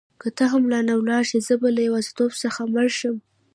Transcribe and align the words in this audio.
که 0.21 0.27
ته 0.37 0.45
هم 0.51 0.63
رانه 0.71 0.93
ولاړه 0.97 1.27
شې 1.29 1.39
زه 1.47 1.53
به 1.61 1.69
له 1.75 1.81
یوازیتوب 1.87 2.31
څخه 2.43 2.61
مړ 2.73 2.87
شم. 2.97 3.15